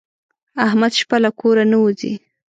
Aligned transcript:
احمد 0.65 0.91
شپه 0.99 1.17
له 1.23 1.29
کوره 1.39 1.63
نه 1.71 1.77
وځي. 1.81 2.13